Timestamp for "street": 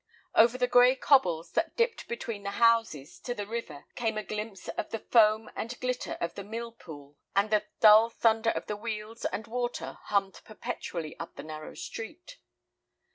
11.75-12.37